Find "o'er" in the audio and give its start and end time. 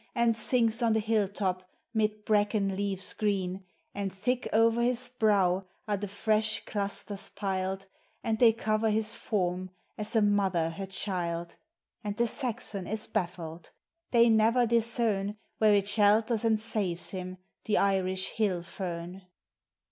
4.51-4.81